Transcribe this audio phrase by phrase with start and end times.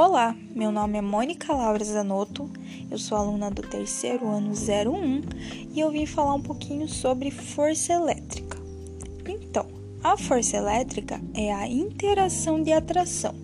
[0.00, 2.48] Olá, meu nome é Mônica Laura Zanotto,
[2.88, 5.22] eu sou aluna do terceiro ano 01
[5.74, 8.56] e eu vim falar um pouquinho sobre força elétrica.
[9.26, 9.66] Então,
[10.04, 13.34] a força elétrica é a interação de atração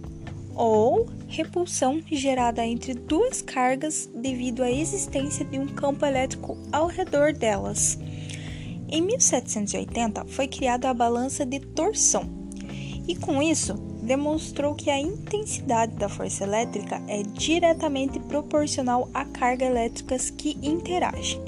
[0.55, 7.33] ou repulsão gerada entre duas cargas devido à existência de um campo elétrico ao redor
[7.33, 7.99] delas.
[8.89, 12.31] Em 1780 foi criada a balança de torção,
[13.09, 19.65] e com isso demonstrou que a intensidade da força elétrica é diretamente proporcional à carga
[19.65, 21.43] elétricas que interagem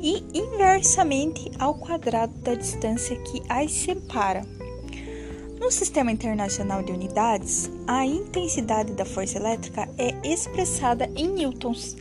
[0.00, 4.42] e inversamente ao quadrado da distância que as separa.
[5.58, 11.96] No Sistema Internacional de Unidades, a intensidade da força elétrica é expressada em newtons.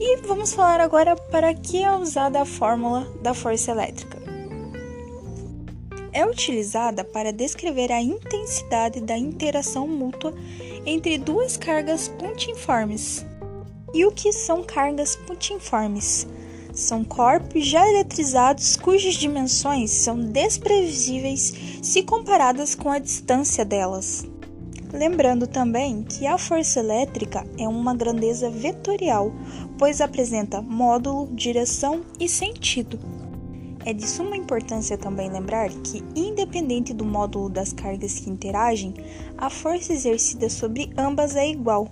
[0.00, 4.19] E vamos falar agora para que é usada a fórmula da força elétrica.
[6.12, 10.34] É utilizada para descrever a intensidade da interação mútua
[10.84, 13.24] entre duas cargas pontiformes.
[13.94, 16.26] E o que são cargas pontiformes?
[16.72, 24.24] São corpos já eletrizados cujas dimensões são desprevisíveis se comparadas com a distância delas.
[24.92, 29.32] Lembrando também que a força elétrica é uma grandeza vetorial,
[29.78, 32.98] pois apresenta módulo, direção e sentido.
[33.84, 38.94] É de suma importância também lembrar que, independente do módulo das cargas que interagem,
[39.38, 41.88] a força exercida sobre ambas é igual,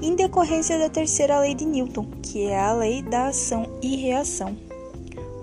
[0.00, 4.56] em decorrência da terceira lei de Newton, que é a lei da ação e reação.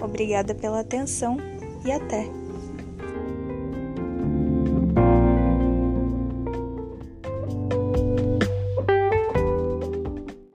[0.01, 1.37] Obrigada pela atenção
[1.85, 2.40] e até!